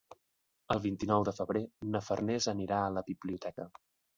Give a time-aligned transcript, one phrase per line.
[0.75, 3.71] El vint-i-nou de febrer na Farners anirà a la biblioteca.